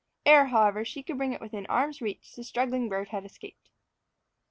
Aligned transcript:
Ere, 0.25 0.47
however, 0.47 0.83
she 0.83 1.03
could 1.03 1.17
bring 1.19 1.31
it 1.31 1.39
within 1.39 1.67
arm's 1.67 2.01
length, 2.01 2.35
the 2.35 2.43
struggling 2.43 2.89
bird 2.89 3.09
had 3.09 3.23
escaped. 3.23 3.69